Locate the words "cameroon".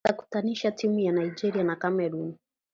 1.75-2.33